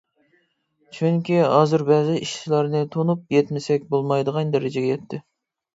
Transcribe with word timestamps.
چۈنكى، 0.97 1.37
ھازىر 1.51 1.85
بەزى 1.91 2.17
ئىشلارنى 2.23 2.83
تونۇپ 2.97 3.25
يەتمىسەك 3.39 3.89
بولمايدىغان 3.95 4.57
دەرىجىگە 4.59 4.95
يەتتى. 4.99 5.27